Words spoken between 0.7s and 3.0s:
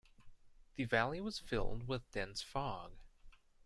The valley was filled with dense fog.